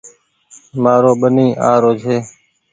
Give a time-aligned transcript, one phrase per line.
[0.81, 2.17] مآرو ٻني آ رو ڇي